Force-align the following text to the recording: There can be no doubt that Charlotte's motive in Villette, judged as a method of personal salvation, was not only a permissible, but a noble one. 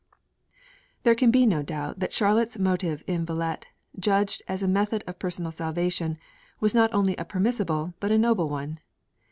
There 1.03 1.13
can 1.13 1.29
be 1.29 1.45
no 1.45 1.61
doubt 1.61 1.99
that 1.99 2.11
Charlotte's 2.11 2.57
motive 2.57 3.03
in 3.05 3.23
Villette, 3.23 3.67
judged 3.99 4.41
as 4.47 4.63
a 4.63 4.67
method 4.67 5.03
of 5.05 5.19
personal 5.19 5.51
salvation, 5.51 6.17
was 6.59 6.73
not 6.73 6.91
only 6.91 7.15
a 7.17 7.23
permissible, 7.23 7.93
but 7.99 8.11
a 8.11 8.17
noble 8.17 8.49
one. 8.49 8.79